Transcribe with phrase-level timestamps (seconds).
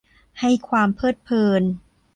[0.39, 1.63] ให้ความเพลิดเพลิน